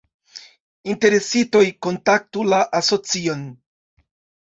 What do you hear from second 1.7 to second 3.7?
kontaktu la Asocion.